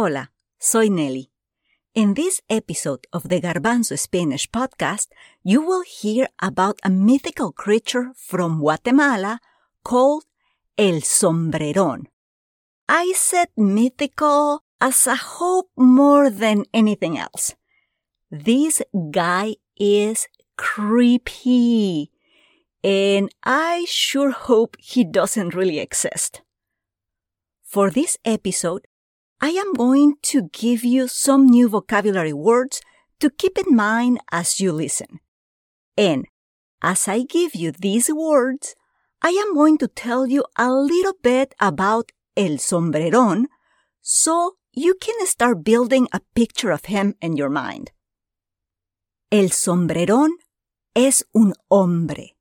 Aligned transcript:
Hola, 0.00 0.30
soy 0.60 0.86
Nelly. 0.90 1.28
In 1.92 2.14
this 2.14 2.40
episode 2.48 3.08
of 3.12 3.28
the 3.28 3.40
Garbanzo 3.40 3.98
Spanish 3.98 4.48
podcast, 4.48 5.08
you 5.42 5.60
will 5.60 5.82
hear 5.82 6.28
about 6.38 6.78
a 6.84 6.88
mythical 6.88 7.50
creature 7.50 8.12
from 8.14 8.60
Guatemala 8.60 9.40
called 9.82 10.22
El 10.78 11.00
Sombrerón. 11.00 12.06
I 12.88 13.12
said 13.16 13.48
mythical 13.56 14.62
as 14.80 15.04
a 15.08 15.16
hope 15.16 15.70
more 15.76 16.30
than 16.30 16.66
anything 16.72 17.18
else. 17.18 17.56
This 18.30 18.80
guy 19.10 19.56
is 19.76 20.28
creepy, 20.56 22.12
and 22.84 23.34
I 23.42 23.84
sure 23.88 24.30
hope 24.30 24.76
he 24.78 25.02
doesn't 25.02 25.56
really 25.56 25.80
exist. 25.80 26.42
For 27.64 27.90
this 27.90 28.16
episode, 28.24 28.86
I 29.40 29.50
am 29.50 29.72
going 29.74 30.16
to 30.22 30.48
give 30.52 30.84
you 30.84 31.08
some 31.08 31.46
new 31.46 31.68
vocabulary 31.68 32.32
words 32.32 32.80
to 33.20 33.30
keep 33.30 33.58
in 33.58 33.74
mind 33.74 34.20
as 34.32 34.60
you 34.60 34.72
listen. 34.72 35.20
And 35.96 36.26
as 36.82 37.08
I 37.08 37.22
give 37.22 37.54
you 37.54 37.72
these 37.72 38.10
words, 38.12 38.74
I 39.22 39.30
am 39.30 39.54
going 39.54 39.78
to 39.78 39.88
tell 39.88 40.26
you 40.26 40.44
a 40.56 40.70
little 40.72 41.14
bit 41.22 41.54
about 41.60 42.12
El 42.36 42.58
Sombrerón 42.58 43.46
so 44.00 44.56
you 44.72 44.94
can 44.94 45.26
start 45.26 45.64
building 45.64 46.08
a 46.12 46.20
picture 46.34 46.70
of 46.70 46.86
him 46.86 47.14
in 47.20 47.36
your 47.36 47.50
mind. 47.50 47.90
El 49.30 49.50
sombrerón 49.50 50.30
es 50.94 51.24
un 51.34 51.52
hombre. 51.70 52.36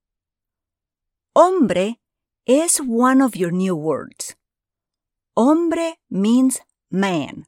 Hombre 1.36 1.96
is 2.46 2.78
one 2.78 3.22
of 3.22 3.36
your 3.36 3.52
new 3.52 3.76
words. 3.76 4.36
Hombre 5.36 5.96
means 6.10 6.62
man. 6.90 7.48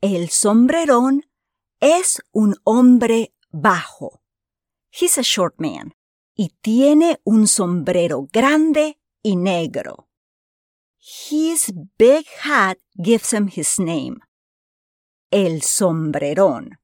El 0.00 0.30
sombrerón 0.30 1.26
es 1.80 2.22
un 2.32 2.56
hombre 2.64 3.34
bajo. 3.50 4.22
He's 4.90 5.18
a 5.18 5.22
short 5.22 5.54
man 5.58 5.94
y 6.34 6.50
tiene 6.60 7.20
un 7.24 7.46
sombrero 7.46 8.28
grande 8.32 8.98
y 9.22 9.36
negro. 9.36 10.08
His 10.98 11.72
big 11.98 12.26
hat 12.44 12.78
gives 12.96 13.32
him 13.32 13.48
his 13.48 13.78
name. 13.78 14.20
El 15.30 15.62
sombrerón. 15.62 16.78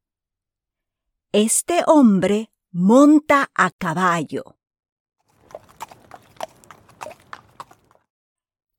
Este 1.32 1.82
hombre 1.86 2.50
monta 2.72 3.50
a 3.54 3.70
caballo. 3.70 4.56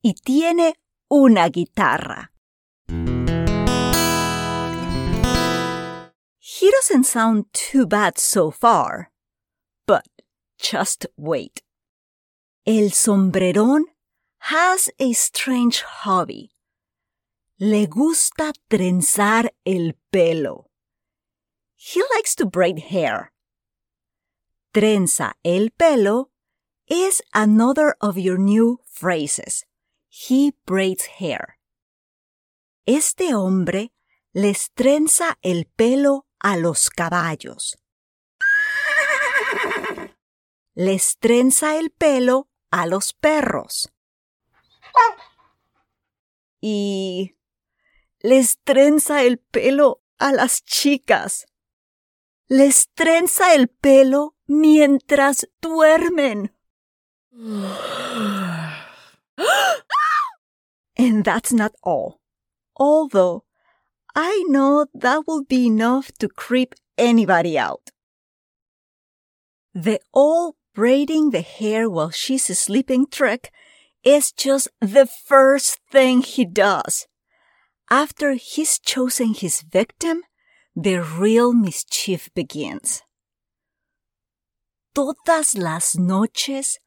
Y 0.02 0.14
tiene 0.14 0.74
una 1.08 1.48
guitarra. 1.48 2.29
He 6.60 6.70
doesn't 6.70 7.04
sound 7.04 7.46
too 7.54 7.86
bad 7.86 8.18
so 8.18 8.50
far. 8.50 9.10
But 9.86 10.06
just 10.58 11.06
wait. 11.16 11.62
El 12.66 12.90
sombrerón 12.90 13.84
has 14.40 14.90
a 14.98 15.14
strange 15.14 15.80
hobby. 15.80 16.50
Le 17.58 17.86
gusta 17.86 18.52
trenzar 18.68 19.48
el 19.64 19.92
pelo. 20.12 20.66
He 21.76 22.02
likes 22.14 22.34
to 22.34 22.44
braid 22.44 22.78
hair. 22.90 23.32
Trenza 24.74 25.32
el 25.42 25.70
pelo 25.78 26.28
is 26.86 27.22
another 27.32 27.96
of 28.02 28.18
your 28.18 28.36
new 28.36 28.80
phrases. 28.84 29.64
He 30.10 30.52
braids 30.66 31.06
hair. 31.06 31.56
Este 32.86 33.32
hombre 33.32 33.92
les 34.34 34.68
trenza 34.76 35.36
el 35.42 35.64
pelo 35.78 36.26
a 36.40 36.56
los 36.56 36.90
caballos. 36.90 37.78
Les 40.74 41.18
trenza 41.18 41.76
el 41.76 41.90
pelo 41.90 42.48
a 42.70 42.86
los 42.86 43.12
perros. 43.12 43.92
Y 46.60 47.36
les 48.20 48.58
trenza 48.64 49.22
el 49.22 49.38
pelo 49.38 50.02
a 50.18 50.32
las 50.32 50.64
chicas. 50.64 51.46
Les 52.48 52.90
trenza 52.94 53.54
el 53.54 53.68
pelo 53.68 54.36
mientras 54.46 55.48
duermen. 55.60 56.54
and 61.00 61.24
that's 61.24 61.52
not 61.52 61.72
all. 61.82 62.20
Although 62.76 63.44
I 64.14 64.44
know 64.48 64.86
that 64.94 65.24
will 65.26 65.44
be 65.44 65.66
enough 65.66 66.10
to 66.18 66.28
creep 66.28 66.74
anybody 66.98 67.58
out. 67.58 67.90
The 69.74 70.00
all 70.12 70.56
braiding 70.74 71.30
the 71.30 71.42
hair 71.42 71.88
while 71.88 72.10
she's 72.10 72.46
sleeping 72.58 73.06
trick 73.06 73.52
is 74.02 74.32
just 74.32 74.68
the 74.80 75.06
first 75.06 75.78
thing 75.90 76.22
he 76.22 76.44
does. 76.44 77.06
After 77.90 78.34
he's 78.34 78.78
chosen 78.78 79.34
his 79.34 79.62
victim, 79.62 80.22
the 80.74 81.02
real 81.02 81.52
mischief 81.52 82.30
begins. 82.34 83.02
Todas 84.94 85.54
las 85.54 85.96
noches, 85.96 86.80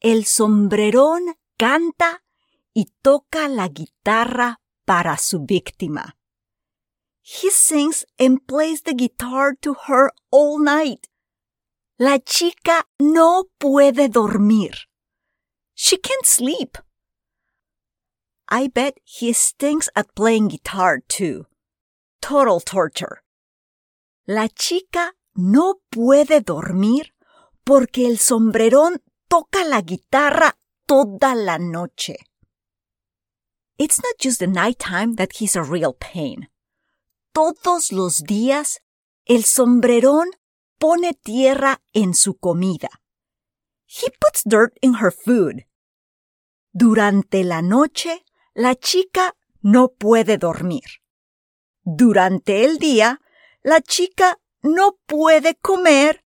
el 0.00 0.24
sombrerón 0.24 1.34
canta 1.58 2.22
y 2.74 2.86
toca 3.02 3.48
la 3.48 3.68
guitarra 3.68 4.60
para 4.84 5.16
su 5.16 5.44
víctima. 5.44 6.17
He 7.30 7.50
sings 7.50 8.06
and 8.18 8.40
plays 8.48 8.80
the 8.80 8.94
guitar 8.94 9.54
to 9.60 9.74
her 9.86 10.10
all 10.30 10.58
night. 10.58 11.08
La 11.98 12.16
chica 12.24 12.84
no 12.98 13.44
puede 13.60 14.10
dormir. 14.10 14.72
She 15.74 15.98
can't 15.98 16.24
sleep. 16.24 16.78
I 18.48 18.68
bet 18.68 18.96
he 19.04 19.34
stinks 19.34 19.90
at 19.94 20.14
playing 20.14 20.48
guitar 20.48 21.00
too. 21.06 21.44
Total 22.22 22.60
torture. 22.60 23.20
La 24.26 24.48
chica 24.48 25.12
no 25.36 25.74
puede 25.92 26.42
dormir 26.42 27.12
porque 27.66 28.06
el 28.06 28.16
sombrerón 28.16 29.02
toca 29.28 29.68
la 29.68 29.82
guitarra 29.82 30.56
toda 30.86 31.34
la 31.34 31.58
noche. 31.58 32.16
It's 33.76 34.00
not 34.02 34.14
just 34.18 34.40
the 34.40 34.46
nighttime 34.46 35.16
that 35.16 35.34
he's 35.34 35.56
a 35.56 35.62
real 35.62 35.92
pain 35.92 36.48
todos 37.32 37.92
los 37.92 38.24
días 38.24 38.82
el 39.24 39.44
sombrerón 39.44 40.28
pone 40.78 41.14
tierra 41.14 41.82
en 41.92 42.14
su 42.14 42.38
comida. 42.38 42.90
He 43.86 44.10
puts 44.10 44.42
dirt 44.44 44.76
in 44.80 44.96
her 44.96 45.12
food. 45.12 45.66
Durante 46.72 47.44
la 47.44 47.62
noche, 47.62 48.24
la 48.54 48.74
chica 48.74 49.36
no 49.60 49.88
puede 49.88 50.38
dormir. 50.38 51.02
Durante 51.82 52.64
el 52.64 52.78
día, 52.78 53.20
la 53.62 53.80
chica 53.80 54.38
no 54.62 54.98
puede 55.06 55.54
comer 55.56 56.24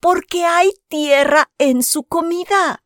porque 0.00 0.44
hay 0.44 0.70
tierra 0.88 1.50
en 1.58 1.82
su 1.82 2.04
comida. 2.04 2.84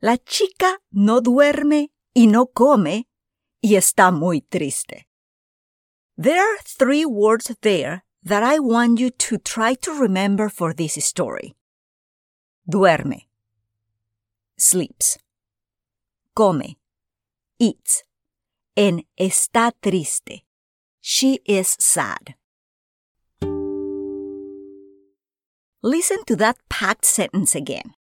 La 0.00 0.18
chica 0.18 0.82
no 0.90 1.20
duerme 1.20 1.92
y 2.14 2.26
no 2.26 2.46
come 2.46 3.06
y 3.60 3.76
está 3.76 4.12
muy 4.12 4.40
triste. 4.40 5.06
There 6.16 6.40
are 6.40 6.58
three 6.62 7.04
words 7.04 7.54
there 7.62 8.04
that 8.22 8.42
I 8.42 8.58
want 8.58 9.00
you 9.00 9.10
to 9.10 9.38
try 9.38 9.74
to 9.74 9.92
remember 9.92 10.48
for 10.48 10.72
this 10.72 10.94
story. 11.04 11.54
Duerme. 12.70 13.26
Sleeps. 14.56 15.18
Come. 16.34 16.76
Eats. 17.58 18.04
En 18.76 19.02
está 19.18 19.72
triste. 19.82 20.44
She 21.00 21.40
is 21.44 21.76
sad. 21.78 22.34
Listen 25.82 26.24
to 26.24 26.36
that 26.36 26.56
packed 26.70 27.04
sentence 27.04 27.54
again. 27.54 27.94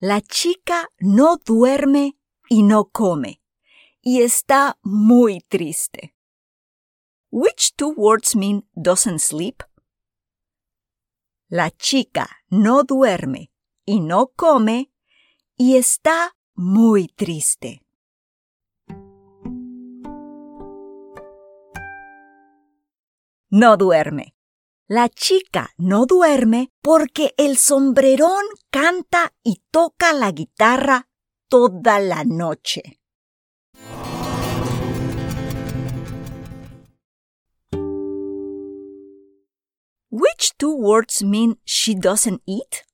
La 0.00 0.20
chica 0.20 0.86
no 1.00 1.36
duerme 1.36 2.12
y 2.48 2.62
no 2.62 2.90
come, 2.90 3.40
y 4.00 4.22
está 4.22 4.78
muy 4.82 5.40
triste. 5.40 6.14
Which 7.30 7.74
two 7.76 7.92
words 7.96 8.34
mean 8.34 8.66
doesn't 8.74 9.20
sleep? 9.20 9.62
La 11.48 11.70
chica 11.70 12.28
no 12.48 12.84
duerme 12.84 13.50
y 13.84 14.00
no 14.00 14.28
come, 14.28 14.92
y 15.56 15.76
está 15.76 16.36
muy 16.54 17.08
triste. 17.08 17.82
No 23.50 23.76
duerme. 23.78 24.34
La 24.86 25.08
chica 25.08 25.70
no 25.76 26.06
duerme 26.06 26.70
porque 26.80 27.34
el 27.36 27.56
sombrerón 27.58 28.44
canta 28.70 29.34
y 29.42 29.62
toca 29.70 30.12
la 30.12 30.32
guitarra 30.32 31.07
toda 31.48 31.98
la 31.98 32.24
noche. 32.24 32.98
Which 40.10 40.56
two 40.58 40.74
words 40.76 41.22
mean 41.22 41.58
she 41.64 41.94
doesn't 41.94 42.42
eat? 42.46 42.84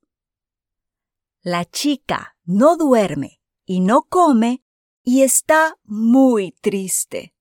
La 1.43 1.65
chica 1.65 2.37
no 2.47 2.77
duerme 2.77 3.41
y 3.67 3.81
no 3.81 4.03
come 4.09 4.63
y 5.03 5.23
está 5.23 5.77
muy 5.85 6.53
triste. 6.61 7.35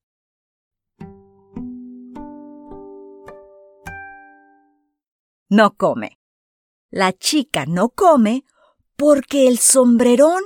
no 5.53 5.75
come. 5.75 6.19
La 6.89 7.13
chica 7.13 7.65
no 7.67 7.89
come 7.89 8.43
porque 8.95 9.47
el 9.47 9.59
sombrerón 9.59 10.41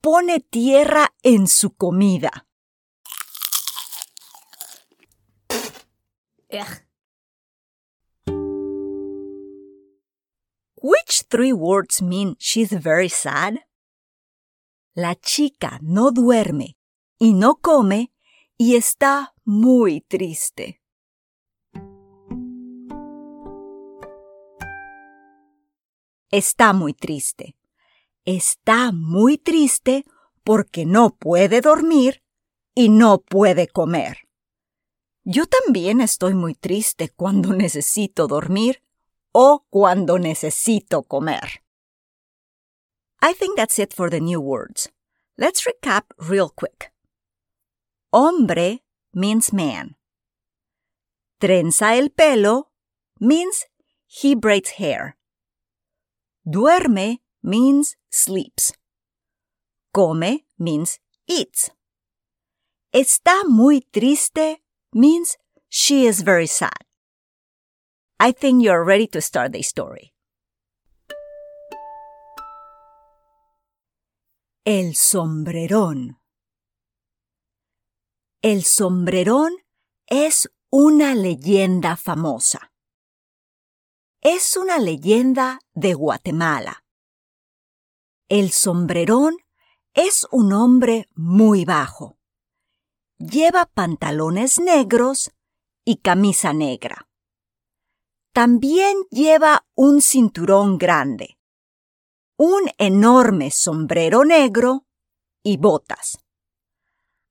pone 0.00 0.40
tierra 0.40 1.14
en 1.22 1.46
su 1.46 1.74
comida. 1.74 2.46
Which 10.80 11.24
three 11.28 11.52
words 11.52 12.00
mean 12.00 12.36
she's 12.38 12.72
very 12.72 13.08
sad? 13.08 13.56
La 14.94 15.14
chica 15.14 15.78
no 15.82 16.10
duerme 16.10 16.76
y 17.18 17.34
no 17.34 17.56
come 17.56 18.12
y 18.56 18.76
está 18.76 19.34
muy 19.44 20.00
triste. 20.00 20.80
está 26.30 26.72
muy 26.72 26.94
triste. 26.94 27.57
Está 28.30 28.92
muy 28.92 29.38
triste 29.38 30.04
porque 30.44 30.84
no 30.84 31.16
puede 31.16 31.62
dormir 31.62 32.22
y 32.74 32.90
no 32.90 33.22
puede 33.22 33.68
comer. 33.68 34.28
Yo 35.24 35.46
también 35.46 36.02
estoy 36.02 36.34
muy 36.34 36.54
triste 36.54 37.08
cuando 37.08 37.54
necesito 37.54 38.26
dormir 38.26 38.82
o 39.32 39.64
cuando 39.70 40.18
necesito 40.18 41.04
comer. 41.04 41.64
I 43.22 43.32
think 43.32 43.56
that's 43.56 43.78
it 43.78 43.94
for 43.94 44.10
the 44.10 44.20
new 44.20 44.42
words. 44.42 44.92
Let's 45.38 45.64
recap 45.64 46.12
real 46.18 46.50
quick. 46.54 46.92
Hombre 48.12 48.84
means 49.10 49.54
man. 49.54 49.96
Trenza 51.38 51.96
el 51.96 52.10
pelo 52.10 52.72
means 53.18 53.68
he 54.06 54.34
braids 54.34 54.72
hair. 54.78 55.16
Duerme 56.44 57.22
means 57.40 57.97
sleeps. 58.10 58.72
Come 59.92 60.44
means 60.58 61.00
eats. 61.26 61.70
Está 62.92 63.44
muy 63.46 63.80
triste 63.80 64.62
means 64.92 65.36
she 65.68 66.06
is 66.06 66.22
very 66.22 66.46
sad. 66.46 66.84
I 68.20 68.32
think 68.32 68.62
you're 68.62 68.84
ready 68.84 69.06
to 69.08 69.20
start 69.20 69.52
the 69.52 69.62
story. 69.62 70.12
El 74.64 74.94
sombrerón. 74.94 76.18
El 78.42 78.64
sombrerón 78.64 79.52
es 80.06 80.48
una 80.70 81.14
leyenda 81.14 81.96
famosa 81.96 82.70
es 84.20 84.56
una 84.56 84.78
leyenda 84.78 85.60
de 85.74 85.94
Guatemala. 85.94 86.84
El 88.28 88.52
sombrerón 88.52 89.38
es 89.94 90.26
un 90.30 90.52
hombre 90.52 91.08
muy 91.14 91.64
bajo. 91.64 92.18
Lleva 93.16 93.64
pantalones 93.64 94.58
negros 94.58 95.32
y 95.82 95.96
camisa 95.96 96.52
negra. 96.52 97.08
También 98.34 98.98
lleva 99.10 99.66
un 99.74 100.02
cinturón 100.02 100.76
grande, 100.76 101.38
un 102.36 102.70
enorme 102.76 103.50
sombrero 103.50 104.26
negro 104.26 104.84
y 105.42 105.56
botas. 105.56 106.18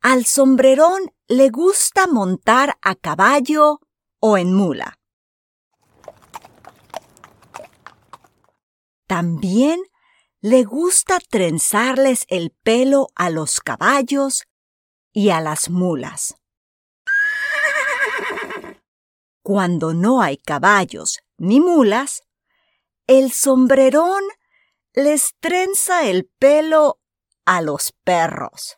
Al 0.02 0.26
sombrerón 0.26 1.14
le 1.28 1.50
gusta 1.50 2.08
montar 2.08 2.80
a 2.82 2.96
caballo 2.96 3.82
o 4.20 4.36
en 4.40 4.52
mula. 4.52 4.98
También 9.06 9.80
le 10.50 10.64
gusta 10.64 11.20
trenzarles 11.20 12.24
el 12.30 12.52
pelo 12.52 13.10
a 13.16 13.30
los 13.30 13.60
caballos 13.60 14.48
y 15.12 15.30
a 15.30 15.42
las 15.42 15.70
mulas. 15.70 16.38
Cuando 19.44 19.94
no 19.94 20.22
hay 20.22 20.38
caballos 20.38 21.20
ni 21.38 21.60
mulas, 21.60 22.24
el 23.08 23.34
sombrerón 23.34 24.24
les 24.94 25.36
trenza 25.42 26.08
el 26.08 26.30
pelo 26.40 27.02
a 27.44 27.62
los 27.62 27.92
perros. 28.06 28.78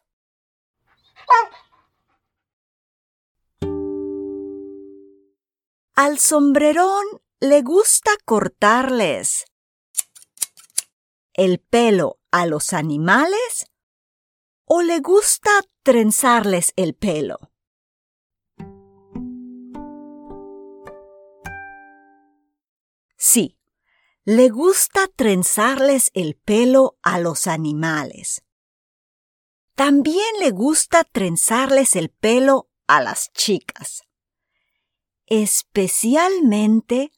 Al 5.94 6.18
sombrerón 6.18 7.06
le 7.40 7.62
gusta 7.62 8.10
cortarles 8.26 9.46
el 11.40 11.60
pelo 11.62 12.20
a 12.32 12.46
los 12.46 12.74
animales 12.74 13.72
o 14.66 14.82
le 14.82 15.00
gusta 15.00 15.50
trenzarles 15.84 16.74
el 16.76 16.96
pelo? 16.96 17.40
Sí, 23.16 23.58
le 24.26 24.50
gusta 24.50 25.08
trenzarles 25.16 26.12
el 26.14 26.36
pelo 26.36 26.98
a 27.02 27.20
los 27.20 27.48
animales. 27.48 28.44
También 29.76 30.40
le 30.42 30.52
gusta 30.52 31.06
trenzarles 31.06 31.96
el 31.96 32.10
pelo 32.10 32.70
a 32.86 33.02
las 33.02 33.32
chicas. 33.32 34.04
Especialmente 35.26 37.14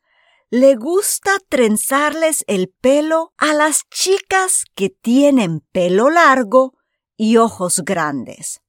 le 0.53 0.75
gusta 0.75 1.31
trenzarles 1.47 2.43
el 2.45 2.67
pelo 2.67 3.33
a 3.37 3.53
las 3.53 3.87
chicas 3.89 4.65
que 4.75 4.89
tienen 4.89 5.61
pelo 5.71 6.09
largo 6.09 6.73
y 7.15 7.37
ojos 7.37 7.79
grandes. 7.85 8.59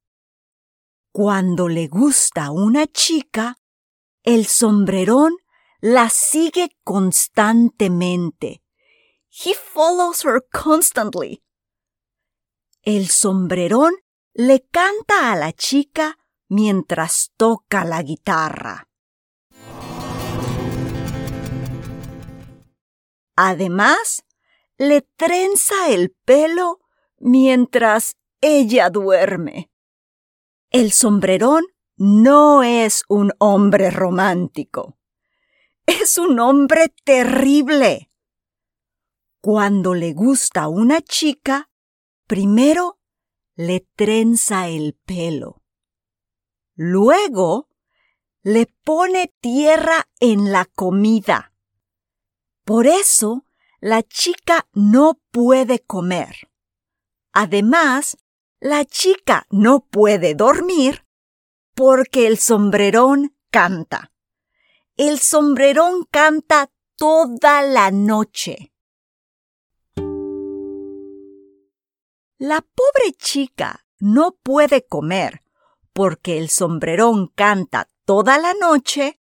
Cuando 1.11 1.67
le 1.69 1.89
gusta 1.89 2.53
una 2.53 2.87
chica, 2.87 3.57
el 4.23 4.47
sombrerón 4.47 5.35
la 5.81 6.09
sigue 6.09 6.71
constantemente. 6.85 8.63
He 9.29 9.53
follows 9.53 10.25
her 10.25 10.47
constantly. 10.53 11.43
El 12.83 13.09
sombrerón 13.09 13.93
le 14.35 14.65
canta 14.69 15.33
a 15.33 15.37
la 15.37 15.53
chica 15.53 16.17
mientras 16.47 17.33
toca 17.37 17.85
la 17.85 18.03
guitarra. 18.03 18.89
Además, 23.37 24.25
le 24.79 25.03
trenza 25.03 25.89
el 25.89 26.11
pelo 26.25 26.81
mientras 27.19 28.17
ella 28.41 28.91
duerme. 28.91 29.71
El 30.71 30.93
sombrerón 30.93 31.65
no 31.97 32.63
es 32.63 33.05
un 33.09 33.33
hombre 33.39 33.91
romántico. 33.91 34.99
Es 35.87 36.19
un 36.19 36.41
hombre 36.41 36.93
terrible. 37.05 38.11
Cuando 39.41 39.95
le 39.95 40.13
gusta 40.13 40.69
una 40.69 41.01
chica, 41.01 41.71
primero 42.27 42.99
le 43.55 43.87
trenza 43.95 44.69
el 44.69 44.95
pelo. 45.05 45.63
Luego 46.75 47.69
le 48.43 48.67
pone 48.85 49.33
tierra 49.41 50.09
en 50.21 50.51
la 50.51 50.65
comida. 50.65 51.52
Por 52.65 52.87
eso 52.87 53.45
la 53.81 54.03
chica 54.03 54.69
no 54.73 55.21
puede 55.33 55.81
comer. 55.81 56.49
Además, 57.33 58.17
la 58.61 58.85
chica 58.85 59.47
no 59.51 59.81
puede 59.81 60.35
dormir 60.35 61.05
porque 61.75 62.29
el 62.29 62.39
sombrerón 62.39 63.37
canta. 63.51 64.13
El 64.97 65.19
sombrerón 65.19 66.05
canta 66.11 66.71
toda 66.97 67.63
la 67.63 67.91
noche. 67.91 68.73
La 72.39 72.61
pobre 72.61 73.13
chica 73.19 73.87
no 73.99 74.37
puede 74.43 74.87
comer 74.87 75.43
porque 75.93 76.39
el 76.39 76.49
sombrerón 76.51 77.29
canta 77.35 77.89
toda 78.05 78.39
la 78.39 78.55
noche 78.55 79.21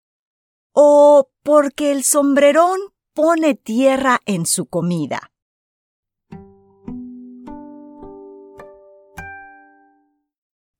o 0.72 1.30
porque 1.42 1.92
el 1.92 2.04
sombrerón 2.04 2.78
pone 3.12 3.54
tierra 3.54 4.20
en 4.26 4.46
su 4.46 4.66
comida. 4.66 5.32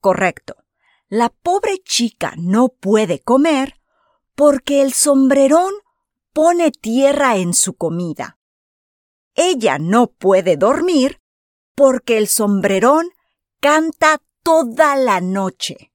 Correcto. 0.01 0.57
La 1.09 1.29
pobre 1.29 1.79
chica 1.85 2.35
no 2.39 2.69
puede 2.69 3.21
comer 3.21 3.81
porque 4.35 4.81
el 4.81 4.93
sombrerón 4.93 5.73
pone 6.33 6.71
tierra 6.71 7.37
en 7.37 7.53
su 7.53 7.75
comida. 7.75 8.39
Ella 9.35 9.79
no 9.79 10.07
puede 10.07 10.57
dormir 10.57 11.21
porque 11.75 12.17
el 12.17 12.29
sombrerón 12.29 13.11
canta 13.61 14.23
toda 14.43 14.97
la 14.97 15.21
noche. 15.21 15.93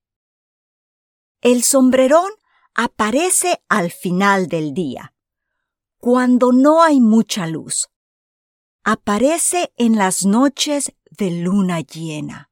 El 1.42 1.64
sombrerón 1.64 2.32
aparece 2.74 3.64
al 3.70 3.92
final 3.92 4.48
del 4.48 4.74
día, 4.74 5.15
cuando 6.06 6.52
no 6.52 6.84
hay 6.84 7.02
mucha 7.02 7.48
luz. 7.48 7.90
Aparece 8.84 9.74
en 9.76 9.96
las 9.96 10.24
noches 10.24 10.94
de 11.10 11.32
luna 11.32 11.80
llena. 11.82 12.52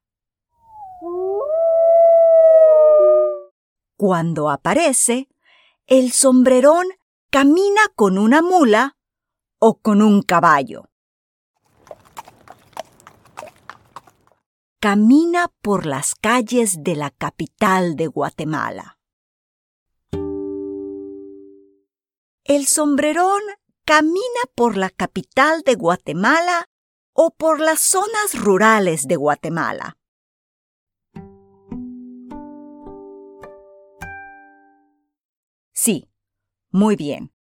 Cuando 3.96 4.50
aparece, 4.50 5.28
el 5.86 6.10
sombrerón 6.10 6.84
camina 7.30 7.82
con 7.94 8.18
una 8.18 8.42
mula 8.42 8.96
o 9.60 9.78
con 9.78 10.02
un 10.02 10.22
caballo. 10.22 10.90
Camina 14.80 15.52
por 15.62 15.86
las 15.86 16.16
calles 16.16 16.82
de 16.82 16.96
la 16.96 17.10
capital 17.10 17.94
de 17.94 18.08
Guatemala. 18.08 18.98
El 22.46 22.66
sombrerón 22.66 23.40
camina 23.86 24.20
por 24.54 24.76
la 24.76 24.90
capital 24.90 25.62
de 25.62 25.76
Guatemala 25.76 26.68
o 27.14 27.30
por 27.30 27.58
las 27.58 27.80
zonas 27.80 28.34
rurales 28.34 29.08
de 29.08 29.16
Guatemala. 29.16 29.96
Sí, 35.72 36.10
muy 36.68 36.96
bien. 36.96 37.32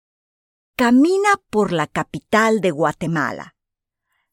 Camina 0.78 1.32
por 1.50 1.74
la 1.74 1.88
capital 1.88 2.62
de 2.62 2.72
Guatemala. 2.72 3.58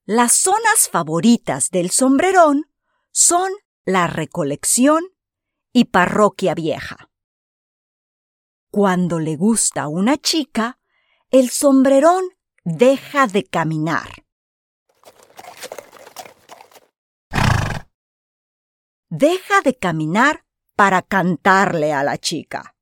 Las 0.05 0.35
zonas 0.35 0.89
favoritas 0.89 1.71
del 1.71 1.91
sombrerón 1.91 2.71
son 3.11 3.51
la 3.85 4.07
Recolección 4.07 5.03
y 5.73 5.87
Parroquia 5.87 6.55
Vieja. 6.55 7.10
Cuando 8.73 9.19
le 9.19 9.35
gusta 9.35 9.89
una 9.89 10.17
chica, 10.17 10.79
el 11.31 11.51
sombrerón 11.51 12.23
deja 12.63 13.27
de 13.27 13.43
caminar. 13.43 14.25
Deja 19.09 19.61
de 19.65 19.75
caminar 19.75 20.45
para 20.77 21.03
cantarle 21.03 21.93
a 21.93 22.05
la 22.05 22.17
chica. 22.17 22.77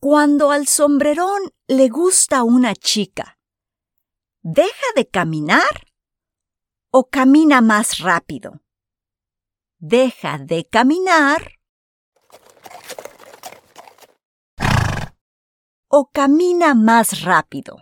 Cuando 0.00 0.50
al 0.50 0.66
sombrerón 0.66 1.52
le 1.68 1.88
gusta 1.90 2.42
una 2.42 2.74
chica, 2.74 3.38
¿deja 4.42 4.86
de 4.96 5.06
caminar 5.06 5.87
o 6.90 7.08
camina 7.08 7.60
más 7.60 7.98
rápido? 7.98 8.60
Deja 9.78 10.38
de 10.38 10.66
caminar 10.68 11.58
o 15.88 16.10
camina 16.10 16.74
más 16.74 17.22
rápido. 17.22 17.76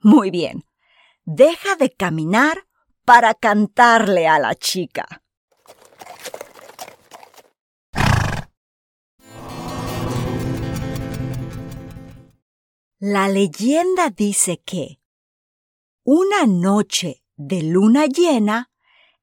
Muy 0.00 0.30
bien. 0.30 0.64
Deja 1.24 1.76
de 1.76 1.92
caminar 1.92 2.66
para 3.04 3.34
cantarle 3.34 4.28
a 4.28 4.38
la 4.38 4.54
chica. 4.54 5.22
La 12.98 13.28
leyenda 13.28 14.10
dice 14.10 14.60
que 14.64 15.00
una 16.04 16.46
noche 16.46 17.22
de 17.36 17.62
luna 17.62 18.06
llena, 18.06 18.70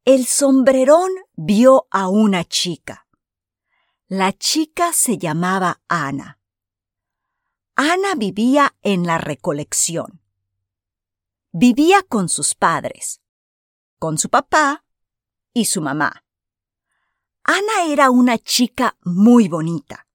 el 0.05 0.25
sombrerón 0.25 1.11
vio 1.35 1.87
a 1.91 2.07
una 2.07 2.43
chica. 2.45 3.07
La 4.07 4.31
chica 4.33 4.93
se 4.93 5.17
llamaba 5.17 5.81
Ana. 5.87 6.39
Ana 7.75 8.15
vivía 8.15 8.75
en 8.81 9.05
la 9.05 9.17
recolección. 9.17 10.21
Vivía 11.51 12.03
con 12.03 12.29
sus 12.29 12.55
padres 12.55 13.21
con 14.05 14.19
su 14.19 14.29
papá 14.29 14.85
y 15.51 15.65
su 15.65 15.81
mamá. 15.81 16.23
Ana 17.43 17.85
era 17.87 18.11
una 18.11 18.37
chica 18.37 18.97
muy 19.03 19.47
bonita. 19.47 20.07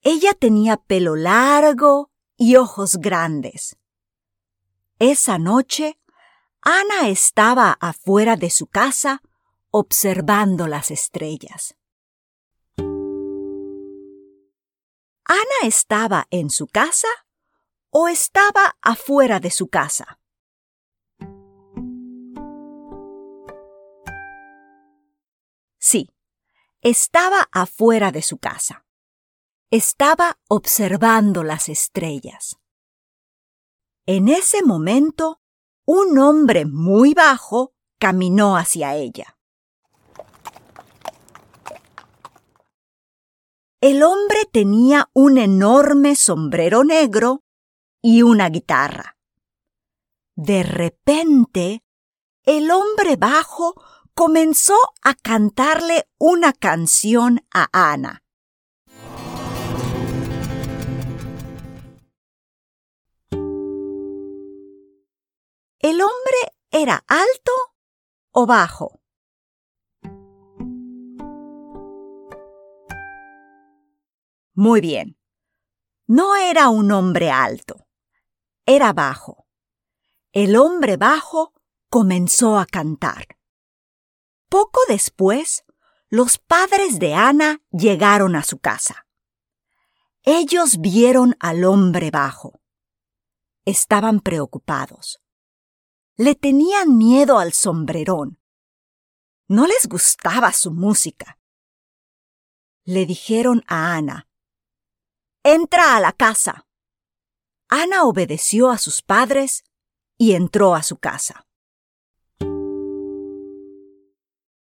Ella 0.00 0.32
tenía 0.32 0.78
pelo 0.78 1.16
largo 1.16 2.10
y 2.36 2.56
ojos 2.56 2.96
grandes. 2.96 3.76
Esa 4.98 5.38
noche, 5.38 5.98
Ana 6.60 7.08
estaba 7.08 7.76
afuera 7.80 8.36
de 8.36 8.50
su 8.50 8.66
casa 8.66 9.22
observando 9.70 10.66
las 10.66 10.90
estrellas. 10.90 11.76
¿Ana 15.26 15.60
estaba 15.64 16.26
en 16.30 16.50
su 16.50 16.66
casa 16.66 17.08
o 17.90 18.08
estaba 18.08 18.76
afuera 18.82 19.40
de 19.40 19.50
su 19.50 19.68
casa? 19.68 20.20
Sí, 25.78 26.10
estaba 26.80 27.48
afuera 27.52 28.12
de 28.12 28.22
su 28.22 28.38
casa. 28.38 28.83
Estaba 29.70 30.38
observando 30.48 31.42
las 31.42 31.68
estrellas. 31.68 32.58
En 34.06 34.28
ese 34.28 34.62
momento, 34.62 35.40
un 35.86 36.18
hombre 36.18 36.66
muy 36.66 37.14
bajo 37.14 37.74
caminó 37.98 38.56
hacia 38.56 38.94
ella. 38.94 39.38
El 43.80 44.02
hombre 44.02 44.46
tenía 44.50 45.10
un 45.12 45.36
enorme 45.36 46.16
sombrero 46.16 46.84
negro 46.84 47.42
y 48.00 48.22
una 48.22 48.48
guitarra. 48.48 49.18
De 50.36 50.62
repente, 50.62 51.84
el 52.44 52.70
hombre 52.70 53.16
bajo 53.16 53.74
comenzó 54.14 54.76
a 55.02 55.14
cantarle 55.14 56.08
una 56.18 56.52
canción 56.52 57.46
a 57.52 57.68
Ana. 57.72 58.23
¿El 65.84 66.00
hombre 66.00 66.56
era 66.70 67.04
alto 67.06 67.52
o 68.30 68.46
bajo? 68.46 69.02
Muy 74.54 74.80
bien. 74.80 75.18
No 76.06 76.36
era 76.36 76.70
un 76.70 76.90
hombre 76.90 77.30
alto. 77.30 77.86
Era 78.64 78.94
bajo. 78.94 79.46
El 80.32 80.56
hombre 80.56 80.96
bajo 80.96 81.52
comenzó 81.90 82.58
a 82.58 82.64
cantar. 82.64 83.36
Poco 84.48 84.80
después, 84.88 85.64
los 86.08 86.38
padres 86.38 86.98
de 86.98 87.12
Ana 87.12 87.60
llegaron 87.72 88.36
a 88.36 88.42
su 88.42 88.58
casa. 88.58 89.06
Ellos 90.22 90.78
vieron 90.80 91.36
al 91.40 91.62
hombre 91.64 92.10
bajo. 92.10 92.58
Estaban 93.66 94.20
preocupados. 94.20 95.20
Le 96.16 96.34
tenían 96.36 96.96
miedo 96.96 97.38
al 97.38 97.52
sombrerón. 97.52 98.38
No 99.48 99.66
les 99.66 99.88
gustaba 99.88 100.52
su 100.52 100.70
música. 100.70 101.38
Le 102.84 103.04
dijeron 103.04 103.64
a 103.66 103.96
Ana, 103.96 104.28
Entra 105.42 105.96
a 105.96 106.00
la 106.00 106.12
casa. 106.12 106.66
Ana 107.68 108.04
obedeció 108.04 108.70
a 108.70 108.78
sus 108.78 109.02
padres 109.02 109.64
y 110.16 110.34
entró 110.34 110.74
a 110.74 110.82
su 110.82 110.98
casa. 110.98 111.46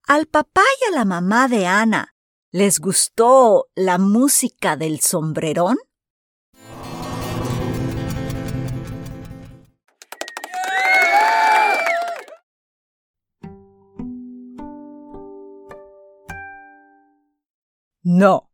Al 0.03 0.25
papá 0.27 0.63
y 0.81 0.93
a 0.93 0.97
la 0.97 1.05
mamá 1.05 1.47
de 1.47 1.65
Ana 1.65 2.15
les 2.51 2.79
gustó 2.79 3.69
la 3.75 3.97
música 3.97 4.77
del 4.77 4.99
sombrerón. 4.99 5.77
No. 18.09 18.53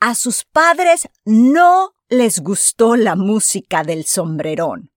A 0.00 0.16
sus 0.16 0.44
padres 0.44 1.08
no 1.24 1.94
les 2.08 2.40
gustó 2.40 2.96
la 2.96 3.14
música 3.14 3.84
del 3.84 4.04
sombrerón. 4.04 4.90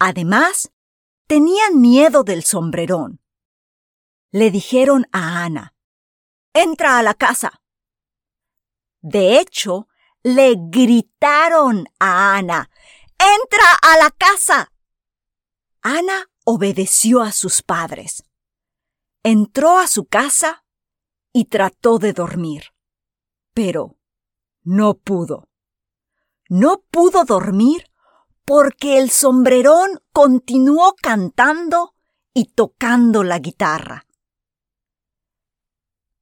Además, 0.00 0.72
tenían 1.28 1.80
miedo 1.80 2.24
del 2.24 2.42
sombrerón. 2.42 3.22
Le 4.32 4.50
dijeron 4.50 5.06
a 5.12 5.44
Ana, 5.44 5.76
entra 6.52 6.98
a 6.98 7.04
la 7.04 7.14
casa. 7.14 7.62
De 9.02 9.38
hecho, 9.38 9.86
le 10.24 10.56
gritaron 10.58 11.86
a 12.00 12.34
Ana, 12.34 12.70
entra 13.20 13.74
a 13.82 13.98
la 13.98 14.10
casa. 14.10 14.72
Ana 15.80 16.28
obedeció 16.44 17.22
a 17.22 17.30
sus 17.30 17.62
padres. 17.62 18.23
Entró 19.26 19.78
a 19.78 19.86
su 19.86 20.04
casa 20.04 20.66
y 21.32 21.46
trató 21.46 21.98
de 21.98 22.12
dormir, 22.12 22.74
pero 23.54 23.96
no 24.62 24.98
pudo. 24.98 25.48
No 26.50 26.82
pudo 26.90 27.24
dormir 27.24 27.90
porque 28.44 28.98
el 28.98 29.08
sombrerón 29.08 30.02
continuó 30.12 30.94
cantando 31.00 31.94
y 32.34 32.52
tocando 32.52 33.24
la 33.24 33.38
guitarra. 33.38 34.06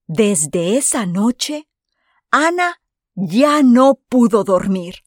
Desde 0.06 0.76
esa 0.76 1.04
noche, 1.04 1.68
Ana 2.30 2.80
ya 3.16 3.64
no 3.64 3.97
pudo 3.97 4.44
dormir. 4.44 5.02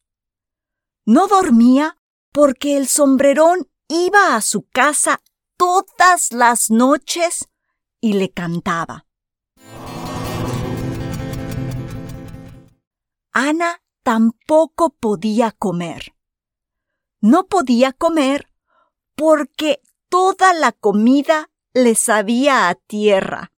No 1.06 1.28
dormía 1.28 1.98
porque 2.34 2.76
el 2.76 2.90
sombrerón 2.90 3.70
iba 3.88 4.36
a 4.36 4.42
su 4.42 4.64
casa 4.68 5.22
todas 5.56 6.34
las 6.34 6.70
noches 6.70 7.48
y 8.06 8.14
le 8.14 8.30
cantaba. 8.30 9.08
Ana 13.32 13.82
tampoco 14.04 14.92
podía 14.92 15.52
comer. 15.52 16.14
No 17.20 17.48
podía 17.48 17.94
comer 17.94 18.48
porque 19.16 19.82
toda 20.08 20.54
la 20.54 20.72
comida 20.72 21.50
le 21.74 21.96
sabía 21.96 22.70
a 22.70 22.76
tierra. 22.76 23.52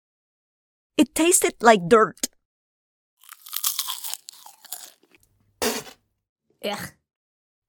It 0.95 1.13
tasted 1.13 1.57
like 1.59 1.83
dirt. 1.89 2.29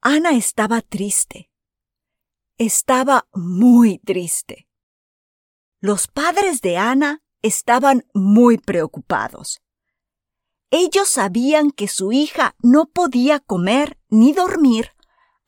Ana 0.01 0.29
estaba 0.33 0.81
triste. 0.83 1.49
Estaba 2.59 3.27
muy 3.33 3.97
triste. 3.97 4.66
Los 5.79 6.07
padres 6.07 6.61
de 6.61 6.77
Ana 6.77 7.21
estaban 7.43 8.05
muy 8.13 8.57
preocupados. 8.57 9.61
Ellos 10.71 11.07
sabían 11.07 11.71
que 11.71 11.87
su 11.87 12.11
hija 12.11 12.55
no 12.59 12.87
podía 12.87 13.39
comer 13.39 13.99
ni 14.09 14.33
dormir 14.33 14.91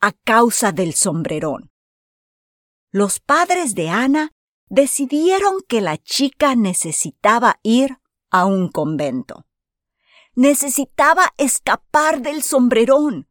a 0.00 0.12
causa 0.12 0.72
del 0.72 0.94
sombrerón. 0.94 1.72
Los 2.90 3.20
padres 3.20 3.74
de 3.74 3.90
Ana 3.90 4.32
decidieron 4.68 5.62
que 5.66 5.80
la 5.80 5.98
chica 5.98 6.54
necesitaba 6.54 7.58
ir 7.62 7.98
a 8.30 8.46
un 8.46 8.70
convento. 8.70 9.46
Necesitaba 10.34 11.34
escapar 11.38 12.22
del 12.22 12.42
sombrerón. 12.42 13.28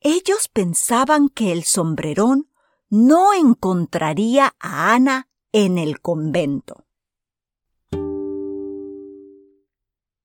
Ellos 0.00 0.48
pensaban 0.48 1.28
que 1.28 1.52
el 1.52 1.62
sombrerón 1.64 2.50
no 2.88 3.32
encontraría 3.34 4.56
a 4.58 4.94
Ana 4.94 5.28
en 5.52 5.78
el 5.78 6.00
convento. 6.00 6.86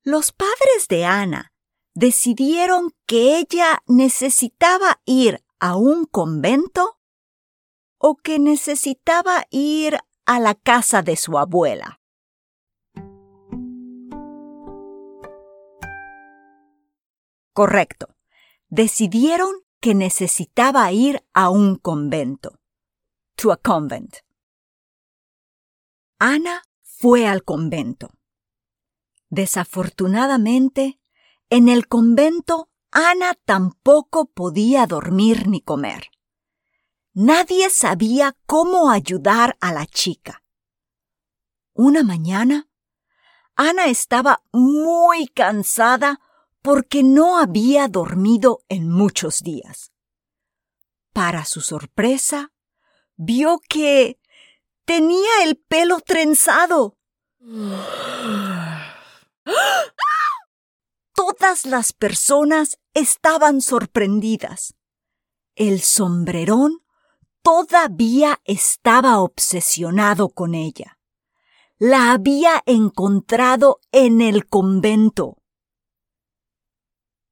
Los 0.04 0.32
padres 0.32 0.88
de 0.88 1.04
Ana 1.06 1.52
decidieron 1.94 2.92
que 3.06 3.40
ella 3.40 3.84
necesitaba 3.88 5.02
ir 5.06 5.44
a 5.60 5.76
un 5.76 6.06
convento 6.06 6.98
o 7.98 8.16
que 8.16 8.40
necesitaba 8.40 9.46
ir 9.50 9.98
a 10.26 10.40
la 10.40 10.56
casa 10.56 11.02
de 11.02 11.18
su 11.18 11.38
abuela. 11.38 12.00
Correcto. 17.54 18.16
Decidieron 18.70 19.50
que 19.82 19.96
necesitaba 19.96 20.92
ir 20.92 21.26
a 21.34 21.50
un 21.50 21.76
convento. 21.76 22.60
To 23.36 23.52
a 23.52 23.58
convent. 23.58 24.27
Ana 26.20 26.64
fue 26.82 27.28
al 27.28 27.44
convento. 27.44 28.12
Desafortunadamente, 29.30 31.00
en 31.50 31.70
el 31.70 31.88
convento 31.88 32.70
Ana 32.92 33.36
tampoco 33.46 34.26
podía 34.26 34.88
dormir 34.88 35.48
ni 35.48 35.62
comer. 35.62 36.10
Nadie 37.14 37.70
sabía 37.70 38.36
cómo 38.46 38.90
ayudar 38.90 39.58
a 39.60 39.74
la 39.74 39.86
chica. 39.86 40.44
Una 41.74 42.04
mañana, 42.04 42.70
Ana 43.56 43.86
estaba 43.86 44.44
muy 44.52 45.28
cansada 45.28 46.20
porque 46.62 47.04
no 47.04 47.38
había 47.38 47.88
dormido 47.88 48.60
en 48.70 48.90
muchos 48.90 49.42
días. 49.42 49.92
Para 51.14 51.46
su 51.46 51.62
sorpresa, 51.62 52.52
vio 53.16 53.60
que 53.68 54.20
Tenía 54.88 55.44
el 55.44 55.58
pelo 55.58 56.00
trenzado. 56.00 56.98
Todas 61.14 61.66
las 61.66 61.92
personas 61.92 62.80
estaban 62.94 63.60
sorprendidas. 63.60 64.76
El 65.56 65.82
sombrerón 65.82 66.86
todavía 67.42 68.40
estaba 68.46 69.20
obsesionado 69.20 70.30
con 70.30 70.56
ella. 70.56 70.98
La 71.78 72.14
había 72.14 72.64
encontrado 72.66 73.82
en 73.92 74.22
el 74.22 74.48
convento. 74.48 75.36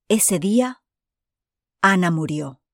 Ese 0.10 0.40
día, 0.40 0.84
Ana 1.82 2.12
murió. 2.12 2.65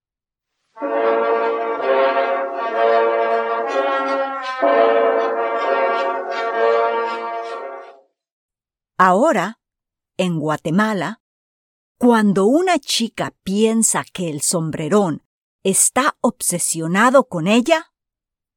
Ahora, 9.04 9.60
en 10.16 10.40
Guatemala, 10.40 11.24
cuando 11.98 12.46
una 12.46 12.78
chica 12.78 13.34
piensa 13.42 14.04
que 14.04 14.30
el 14.30 14.42
sombrerón 14.42 15.26
está 15.64 16.20
obsesionado 16.22 17.28
con 17.28 17.48
ella, 17.48 17.96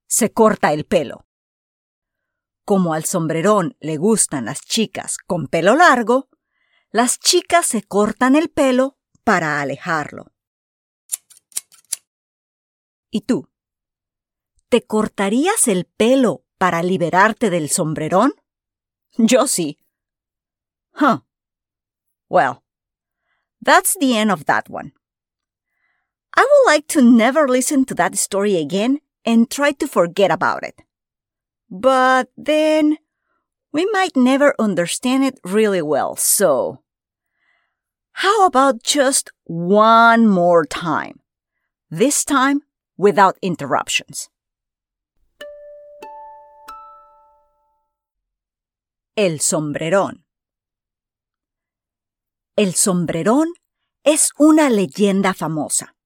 se 0.07 0.35
corta 0.35 0.75
el 0.75 0.85
pelo. 0.85 1.27
Como 2.67 2.93
al 2.93 3.07
sombrerón 3.07 3.79
le 3.81 3.97
gustan 3.97 4.45
las 4.45 4.61
chicas 4.61 5.17
con 5.17 5.47
pelo 5.47 5.77
largo, 5.77 6.29
las 6.91 7.19
chicas 7.19 7.65
se 7.65 7.83
cortan 7.83 8.37
el 8.37 8.51
pelo 8.51 8.99
para 9.25 9.63
alejarlo. 9.63 10.35
¿Y 13.11 13.23
tú? 13.23 13.49
¿Te 14.69 14.85
cortarías 14.85 15.69
el 15.69 15.87
pelo 15.87 16.45
para 16.59 16.83
liberarte 16.83 17.49
del 17.49 17.71
sombrerón? 17.71 18.35
Yo 19.17 19.47
sí. 19.47 19.79
Huh. 20.95 21.21
Well, 22.29 22.63
that's 23.61 23.97
the 23.99 24.17
end 24.17 24.31
of 24.31 24.47
that 24.47 24.69
one. 24.69 24.93
I 26.37 26.43
would 26.43 26.73
like 26.73 26.87
to 26.89 27.03
never 27.03 27.49
listen 27.49 27.85
to 27.87 27.95
that 27.95 28.17
story 28.17 28.57
again 28.57 29.01
and 29.25 29.51
try 29.51 29.73
to 29.73 29.87
forget 29.87 30.31
about 30.31 30.63
it. 30.65 30.83
But 31.71 32.29
then 32.37 32.99
we 33.73 33.87
might 33.91 34.17
never 34.17 34.55
understand 34.59 35.25
it 35.25 35.39
really 35.45 35.83
well, 35.83 36.17
so 36.17 36.81
how 38.13 38.47
about 38.47 38.83
just 38.85 39.31
one 39.45 40.29
more 40.29 40.65
time? 40.65 41.21
This 41.91 42.25
time 42.25 42.63
without 42.97 43.37
interruptions. 43.43 44.29
El 49.17 49.39
sombrerón. 49.39 50.24
El 52.57 52.75
sombrerón 52.77 53.49
es 54.05 54.31
una 54.39 54.71
leyenda 54.71 55.35
famosa. 55.35 55.97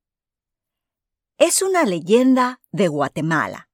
Es 1.36 1.60
una 1.60 1.84
leyenda 1.84 2.62
de 2.72 2.88
Guatemala. 2.88 3.68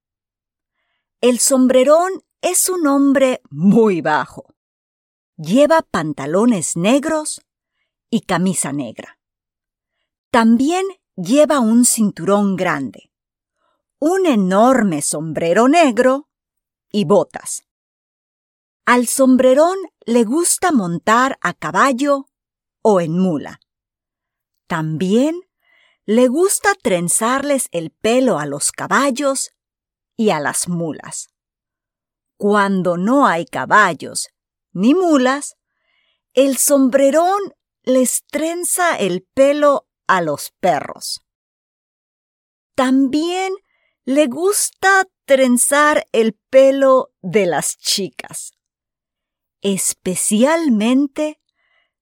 El 1.21 1.39
sombrerón 1.39 2.25
es 2.41 2.69
un 2.69 2.89
hombre 2.89 3.43
muy 3.49 4.01
bajo. 4.01 4.57
Lleva 5.37 5.83
pantalones 5.83 6.77
negros 6.77 7.43
y 8.11 8.23
camisa 8.23 8.73
negra. 8.73 9.21
También 10.33 10.85
lleva 11.15 11.61
un 11.61 11.85
cinturón 11.85 12.57
grande, 12.57 13.13
un 14.01 14.27
enorme 14.27 15.01
sombrero 15.01 15.69
negro 15.69 16.29
y 16.91 17.05
botas. 17.05 17.63
Al 18.85 19.07
sombrerón 19.07 19.79
le 20.07 20.25
gusta 20.25 20.73
montar 20.73 21.39
a 21.41 21.55
caballo 21.55 22.27
o 22.87 23.01
en 23.01 23.19
mula. 23.19 23.61
También 24.69 25.41
le 26.05 26.29
gusta 26.29 26.75
trenzarles 26.75 27.69
el 27.73 27.91
pelo 27.91 28.39
a 28.39 28.45
los 28.45 28.73
caballos 28.73 29.53
y 30.17 30.31
a 30.31 30.39
las 30.39 30.69
mulas. 30.69 31.29
Cuando 32.37 32.99
no 32.99 33.27
hay 33.27 33.47
caballos 33.47 34.29
ni 34.73 34.95
mulas, 34.95 35.57
el 36.35 36.59
sombrerón 36.59 37.41
les 37.85 38.25
trenza 38.27 38.97
el 38.97 39.23
pelo 39.35 39.89
a 40.07 40.21
los 40.21 40.53
perros. 40.61 41.25
También 42.75 43.55
le 44.05 44.27
gusta 44.27 45.07
trenzar 45.25 46.07
el 46.13 46.35
pelo 46.51 47.13
de 47.23 47.47
las 47.47 47.79
chicas. 47.79 48.53
Especialmente 49.63 51.41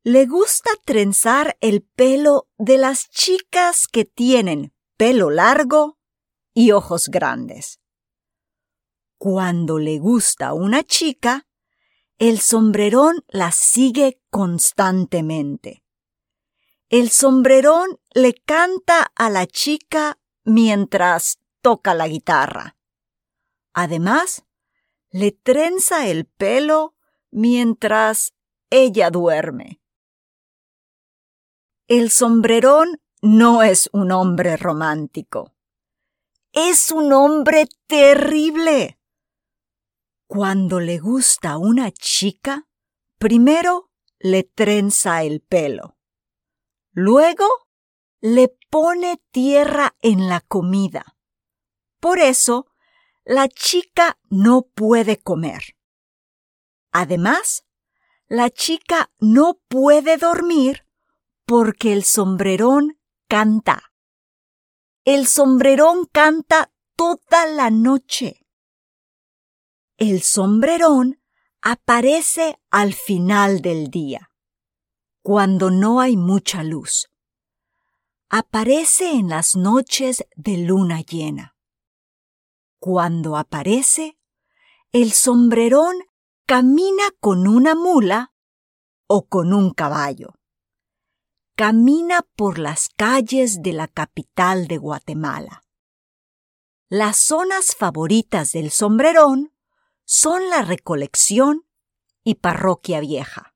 le 0.05 0.27
gusta 0.27 0.71
trenzar 0.85 1.57
el 1.61 1.83
pelo 1.83 2.49
de 2.59 2.77
las 2.77 3.09
chicas 3.09 3.87
que 3.87 4.05
tienen 4.05 4.75
pelo 4.97 5.31
largo 5.31 5.99
y 6.53 6.73
ojos 6.73 7.09
grandes. 7.09 7.81
Cuando 9.17 9.79
le 9.79 9.99
gusta 10.01 10.55
una 10.55 10.83
chica, 10.83 11.47
el 12.19 12.41
sombrerón 12.41 13.25
la 13.29 13.53
sigue 13.53 14.21
constantemente. 14.29 15.85
El 16.89 17.11
sombrerón 17.11 18.01
le 18.13 18.35
canta 18.35 19.13
a 19.15 19.31
la 19.31 19.47
chica 19.47 20.19
mientras 20.43 21.39
toca 21.61 21.95
la 21.95 22.09
guitarra. 22.09 22.77
Además, 23.73 24.45
le 25.11 25.31
trenza 25.31 26.09
el 26.09 26.27
pelo 26.27 26.97
mientras 27.31 28.35
ella 28.69 29.11
duerme. 29.11 29.82
El 31.95 32.11
sombrerón 32.11 33.03
no 33.21 33.63
es 33.63 33.91
un 33.93 34.13
hombre 34.13 34.57
romántico. 34.57 35.53
Es 36.51 36.91
un 36.91 37.13
hombre 37.13 37.69
terrible. 37.87 38.99
Cuando 40.27 40.81
le 40.81 40.99
gusta 40.99 41.59
una 41.59 41.91
chica, 41.91 42.67
primero 43.19 43.91
le 44.19 44.43
trenza 44.43 45.23
el 45.23 45.43
pelo. 45.43 45.99
Luego 46.93 47.45
le 48.23 48.57
pone 48.71 49.23
tierra 49.31 49.95
en 50.01 50.31
la 50.31 50.41
comida. 50.41 51.19
Por 52.01 52.21
eso, 52.21 52.69
la 53.23 53.49
chica 53.49 54.19
no 54.31 54.63
puede 54.63 55.19
comer. 55.19 55.77
Además, 56.91 57.67
la 58.29 58.49
chica 58.49 59.13
no 59.19 59.61
puede 59.69 60.17
dormir 60.17 60.87
porque 61.45 61.93
el 61.93 62.05
sombrerón 62.05 62.99
canta. 63.29 63.93
El 65.05 65.27
sombrerón 65.27 66.07
canta 66.07 66.73
toda 66.97 67.47
la 67.47 67.71
noche. 67.71 68.47
El 69.97 70.23
sombrerón 70.23 71.21
aparece 71.61 72.61
al 72.71 72.93
final 72.93 73.63
del 73.63 73.89
día, 73.89 74.31
cuando 75.23 75.71
no 75.71 76.01
hay 76.01 76.17
mucha 76.17 76.63
luz. 76.63 77.09
Aparece 78.29 79.13
en 79.13 79.29
las 79.29 79.57
noches 79.57 80.25
de 80.37 80.59
luna 80.59 81.03
llena. 81.03 81.57
Cuando 82.79 83.37
aparece, 83.37 84.19
el 84.91 85.13
sombrerón 85.13 85.95
camina 86.47 87.05
con 87.21 87.47
una 87.47 87.75
mula 87.75 88.33
o 89.07 89.27
con 89.29 89.53
un 89.53 89.73
caballo. 89.73 90.35
Camina 91.65 92.27
por 92.35 92.59
las 92.59 92.89
calles 92.89 93.63
de 93.63 93.73
la 93.73 93.87
capital 93.87 94.67
de 94.67 94.79
Guatemala. 94.79 95.63
Las 96.89 97.19
zonas 97.19 97.77
favoritas 97.77 98.51
del 98.51 98.73
sombrerón 98.73 99.55
son 100.05 100.51
la 100.51 100.63
recolección 100.63 101.65
y 102.25 102.35
parroquia 102.35 102.99
vieja. 102.99 103.55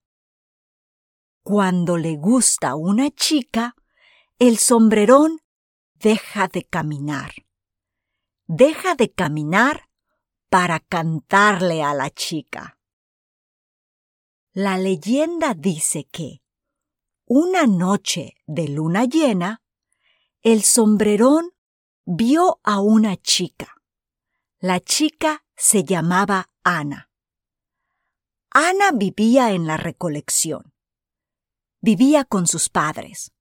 Cuando 1.42 1.96
le 1.96 2.14
gusta 2.14 2.76
una 2.76 3.10
chica, 3.10 3.74
el 4.38 4.58
sombrerón 4.58 5.40
deja 5.94 6.46
de 6.46 6.62
caminar. 6.62 7.32
Deja 8.46 8.94
de 8.94 9.10
caminar 9.10 9.88
para 10.48 10.78
cantarle 10.78 11.82
a 11.82 11.92
la 11.92 12.10
chica. 12.10 12.78
La 14.52 14.78
leyenda 14.78 15.54
dice 15.54 16.04
que, 16.04 16.45
una 17.26 17.66
noche 17.66 18.36
de 18.46 18.68
luna 18.68 19.04
llena, 19.04 19.60
el 20.42 20.62
sombrerón 20.62 21.50
vio 22.04 22.60
a 22.62 22.80
una 22.80 23.16
chica. 23.16 23.74
La 24.60 24.78
chica 24.78 25.44
se 25.56 25.82
llamaba 25.82 26.50
Ana. 26.62 27.10
Ana 28.50 28.92
vivía 28.92 29.50
en 29.50 29.66
la 29.66 29.76
recolección. 29.76 30.72
Vivía 31.80 32.24
con 32.24 32.46
sus 32.46 32.68
padres. 32.68 33.32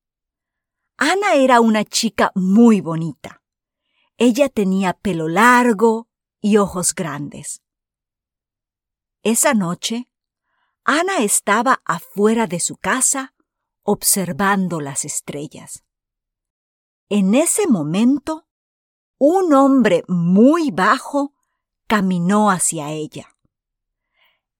Ana 0.97 1.35
era 1.35 1.61
una 1.61 1.85
chica 1.85 2.31
muy 2.33 2.81
bonita. 2.81 3.43
Ella 4.17 4.49
tenía 4.49 4.93
pelo 4.93 5.27
largo 5.27 6.09
y 6.41 6.57
ojos 6.57 6.95
grandes. 6.95 7.61
Esa 9.21 9.53
noche, 9.53 10.09
Ana 10.83 11.19
estaba 11.19 11.81
afuera 11.85 12.47
de 12.47 12.59
su 12.59 12.77
casa 12.77 13.34
observando 13.85 14.81
las 14.81 15.05
estrellas. 15.05 15.85
En 17.07 17.35
ese 17.35 17.67
momento, 17.67 18.47
un 19.19 19.53
hombre 19.53 20.03
muy 20.07 20.71
bajo 20.71 21.35
caminó 21.87 22.49
hacia 22.49 22.91
ella. 22.91 23.37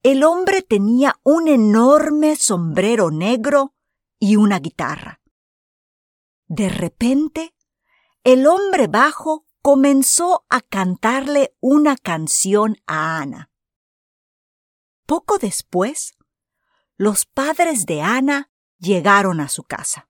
El 0.04 0.24
hombre 0.24 0.62
tenía 0.62 1.20
un 1.24 1.48
enorme 1.48 2.36
sombrero 2.36 3.10
negro 3.10 3.74
y 4.20 4.36
una 4.36 4.60
guitarra. 4.60 5.22
De 6.48 6.70
repente, 6.70 7.56
el 8.24 8.46
hombre 8.46 8.86
bajo 8.86 9.48
comenzó 9.64 10.46
a 10.50 10.62
cantarle 10.62 11.56
una 11.60 11.98
canción 11.98 12.78
a 12.86 13.18
Ana. 13.18 13.50
Poco 15.08 15.40
después, 15.40 16.14
los 16.98 17.26
padres 17.26 17.88
de 17.88 18.04
Ana 18.04 18.52
llegaron 18.78 19.40
a 19.40 19.50
su 19.50 19.64
casa. 19.64 20.10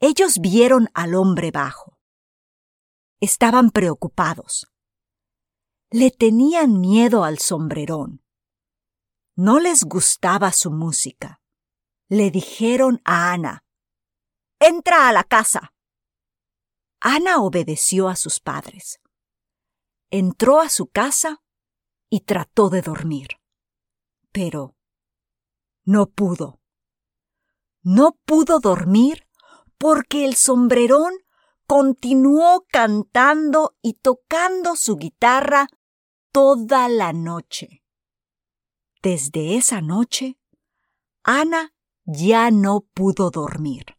Ellos 0.00 0.38
vieron 0.40 0.88
al 0.94 1.14
hombre 1.14 1.50
bajo. 1.50 1.98
Estaban 3.20 3.70
preocupados. 3.70 4.66
Le 5.90 6.10
tenían 6.10 6.80
miedo 6.80 7.24
al 7.24 7.38
sombrerón. 7.38 8.22
No 9.34 9.60
les 9.60 9.84
gustaba 9.84 10.52
su 10.52 10.70
música. 10.70 11.40
Le 12.08 12.30
dijeron 12.30 13.00
a 13.04 13.32
Ana, 13.32 13.64
Entra 14.58 15.08
a 15.08 15.12
la 15.12 15.24
casa. 15.24 15.74
Ana 17.00 17.40
obedeció 17.42 18.08
a 18.08 18.16
sus 18.16 18.40
padres. 18.40 19.00
Entró 20.10 20.60
a 20.60 20.68
su 20.68 20.86
casa 20.86 21.42
y 22.08 22.20
trató 22.20 22.70
de 22.70 22.82
dormir 22.82 23.40
pero 24.36 24.76
no 25.86 26.10
pudo. 26.10 26.60
No 27.88 28.18
pudo 28.24 28.58
dormir 28.58 29.28
porque 29.78 30.24
el 30.24 30.34
sombrerón 30.34 31.12
continuó 31.68 32.66
cantando 32.68 33.76
y 33.80 33.92
tocando 33.92 34.74
su 34.74 34.96
guitarra 34.96 35.68
toda 36.32 36.88
la 36.88 37.12
noche. 37.12 37.84
Desde 39.04 39.56
esa 39.56 39.82
noche, 39.82 40.36
Ana 41.22 41.74
ya 42.04 42.50
no 42.50 42.80
pudo 42.92 43.30
dormir. 43.30 43.96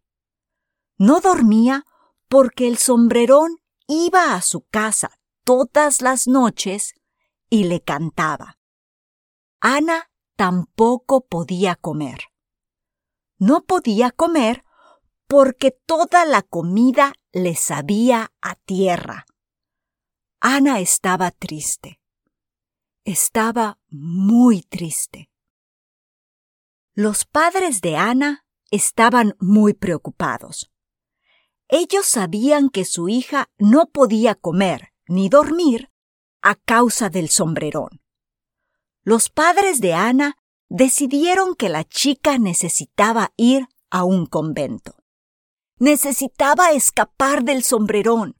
No 0.98 1.22
dormía 1.22 1.86
porque 2.28 2.68
el 2.68 2.78
sombrerón 2.78 3.56
iba 3.88 4.36
a 4.36 4.42
su 4.42 4.66
casa 4.66 5.18
todas 5.46 6.02
las 6.02 6.28
noches 6.28 6.94
y 7.50 7.64
le 7.64 7.80
cantaba. 7.80 8.60
Ana 9.62 10.12
tampoco 10.36 11.26
podía 11.26 11.78
comer. 11.78 12.20
No 13.38 13.64
podía 13.66 14.12
comer 14.12 14.64
porque 15.28 15.72
toda 15.72 16.26
la 16.26 16.42
comida 16.42 17.14
le 17.32 17.56
sabía 17.56 18.32
a 18.42 18.56
tierra. 18.56 19.26
Ana 20.40 20.80
estaba 20.80 21.32
triste. 21.32 22.00
Estaba 23.04 23.80
muy 23.90 24.62
triste. 24.62 25.30
Los 26.94 27.26
padres 27.26 27.82
de 27.82 27.96
Ana 27.96 28.46
estaban 28.72 29.36
muy 29.40 29.74
preocupados. 29.74 30.72
Ellos 31.68 32.06
sabían 32.06 32.70
que 32.70 32.86
su 32.86 33.10
hija 33.10 33.50
no 33.58 33.88
podía 33.88 34.36
comer 34.36 34.94
ni 35.08 35.30
dormir 35.30 35.92
a 36.42 36.56
causa 36.56 37.10
del 37.10 37.30
sombrerón. 37.30 38.02
Los 39.04 39.30
padres 39.30 39.80
de 39.80 39.94
Ana 39.94 40.38
decidieron 40.70 41.56
que 41.56 41.70
la 41.70 41.84
chica 41.84 42.38
necesitaba 42.38 43.34
ir 43.38 43.68
a 43.90 44.04
un 44.04 44.26
convento. 44.26 44.96
Necesitaba 45.80 46.72
escapar 46.72 47.44
del 47.44 47.64
sombrerón. 47.64 48.36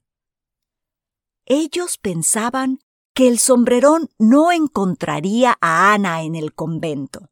Ellos 1.46 1.98
pensaban 1.98 2.80
que 3.14 3.28
el 3.28 3.38
sombrerón 3.38 4.10
no 4.18 4.52
encontraría 4.52 5.56
a 5.60 5.94
Ana 5.94 6.22
en 6.22 6.34
el 6.34 6.54
convento. 6.54 7.30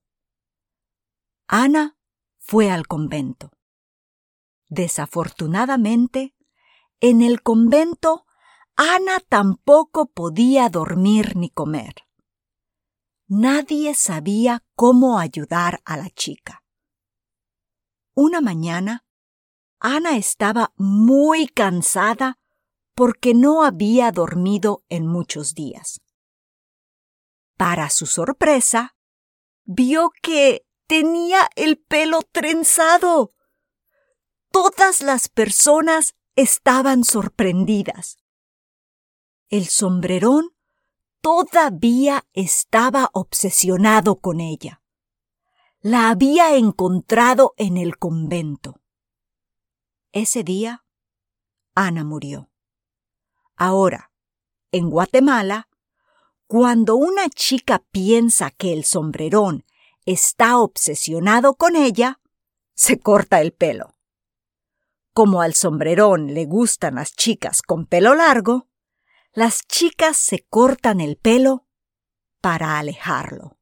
Ana 1.49 1.97
fue 2.39 2.71
al 2.71 2.87
convento. 2.87 3.51
Desafortunadamente, 4.69 6.35
en 7.01 7.23
el 7.23 7.43
convento 7.43 8.25
Ana 8.77 9.21
tampoco 9.21 10.07
podía 10.07 10.69
dormir 10.69 11.37
ni 11.37 11.51
comer. 11.51 12.06
Nadie 13.29 13.95
sabía 13.95 14.63
cómo 14.77 15.19
ayudar 15.19 15.81
a 15.85 15.97
la 15.97 16.11
chica. 16.11 16.63
Una 18.15 18.41
mañana, 18.41 19.05
Ana 19.81 20.17
estaba 20.17 20.73
muy 20.77 21.49
cansada 21.49 22.39
porque 22.95 23.35
no 23.35 23.65
había 23.65 24.11
dormido 24.11 24.85
en 24.89 25.07
muchos 25.07 25.55
días. 25.55 26.01
Para 27.57 27.91
su 27.91 28.07
sorpresa, 28.07 28.97
vio 29.65 30.13
que 30.23 30.67
tenía 30.87 31.51
el 31.57 31.79
pelo 31.79 32.23
trenzado. 32.23 33.35
Todas 34.51 35.03
las 35.03 35.29
personas 35.29 36.15
estaban 36.37 37.05
sorprendidas. 37.05 38.17
El 39.49 39.67
sombrerón 39.67 40.56
todavía 41.27 42.25
estaba 42.35 43.11
obsesionado 43.13 44.21
con 44.21 44.39
ella. 44.39 44.81
La 45.81 46.09
había 46.09 46.55
encontrado 46.55 47.53
en 47.57 47.79
el 47.79 47.99
convento. 47.99 48.77
Ese 50.13 50.45
día, 50.45 50.85
Ana 51.75 52.05
murió. 52.05 52.49
Ahora, 53.57 54.13
en 54.71 54.89
Guatemala, 54.89 55.69
cuando 56.47 56.95
una 56.95 57.29
chica 57.29 57.83
piensa 57.91 58.53
que 58.53 58.73
el 58.73 58.85
sombrerón 58.85 59.65
está 60.05 60.59
obsesionado 60.59 61.55
con 61.57 61.75
ella, 61.75 62.21
se 62.73 63.01
corta 63.01 63.41
el 63.41 63.53
pelo. 63.53 63.97
Como 65.13 65.43
al 65.43 65.55
sombrerón 65.55 66.35
le 66.35 66.45
gustan 66.45 66.95
las 66.95 67.11
chicas 67.11 67.63
con 67.63 67.87
pelo 67.87 68.15
largo, 68.15 68.66
las 69.37 69.67
chicas 69.69 70.17
se 70.17 70.47
cortan 70.49 71.01
el 71.01 71.17
pelo 71.17 71.67
para 72.41 72.79
alejarlo. 72.79 73.59